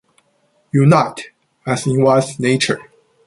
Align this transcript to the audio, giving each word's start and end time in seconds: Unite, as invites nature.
Unite, 0.73 1.29
as 1.63 1.85
invites 1.85 2.39
nature. 2.39 2.79